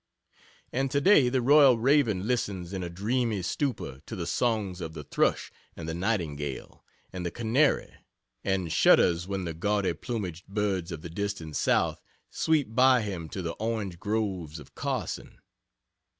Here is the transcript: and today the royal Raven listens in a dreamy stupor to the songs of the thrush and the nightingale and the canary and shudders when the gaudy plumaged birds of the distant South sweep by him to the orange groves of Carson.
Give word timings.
and 0.73 0.89
today 0.89 1.29
the 1.29 1.43
royal 1.43 1.77
Raven 1.77 2.25
listens 2.27 2.73
in 2.73 2.81
a 2.81 2.89
dreamy 2.89 3.43
stupor 3.43 4.01
to 4.07 4.15
the 4.15 4.25
songs 4.25 4.81
of 4.81 4.95
the 4.95 5.03
thrush 5.03 5.51
and 5.75 5.87
the 5.87 5.93
nightingale 5.93 6.83
and 7.13 7.23
the 7.23 7.29
canary 7.29 7.93
and 8.43 8.71
shudders 8.73 9.27
when 9.27 9.45
the 9.45 9.53
gaudy 9.53 9.93
plumaged 9.93 10.47
birds 10.47 10.91
of 10.91 11.03
the 11.03 11.09
distant 11.11 11.55
South 11.55 12.01
sweep 12.31 12.73
by 12.73 13.03
him 13.03 13.29
to 13.29 13.43
the 13.43 13.53
orange 13.59 13.99
groves 13.99 14.57
of 14.57 14.73
Carson. 14.73 15.39